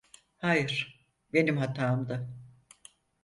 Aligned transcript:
Hayır, 0.37 1.05
benim 1.33 1.57
hatamdı. 1.57 2.29